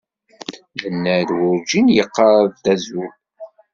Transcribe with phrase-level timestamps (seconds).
[0.81, 3.11] Mennad werǧin yeqqar-d azul.